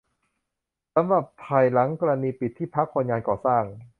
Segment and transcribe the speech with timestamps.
[0.95, 3.63] สำหรับไทย หลังกรณีปิดที่พักคนงานก่อสร้าง